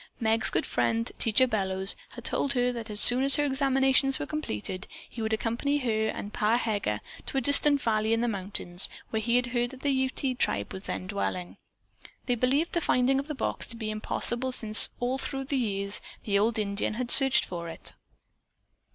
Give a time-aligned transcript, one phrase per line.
[0.19, 4.25] Meg's good friend Teacher Bellows had told her that as soon as her examinations were
[4.25, 8.89] completed he would accompany her and Pa Heger to a distant valley in the mountains
[9.11, 11.57] where he had heard that the Ute tribe was then dwelling.
[12.25, 16.01] They believed the finding of the box to be impossible since all through the years
[16.25, 17.93] the old Indian had searched for it.